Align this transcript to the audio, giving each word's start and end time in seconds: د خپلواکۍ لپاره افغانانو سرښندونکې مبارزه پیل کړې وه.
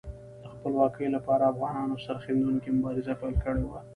د 0.41 0.43
خپلواکۍ 0.53 1.07
لپاره 1.15 1.49
افغانانو 1.53 2.01
سرښندونکې 2.05 2.69
مبارزه 2.77 3.13
پیل 3.21 3.35
کړې 3.43 3.63
وه. 3.69 3.79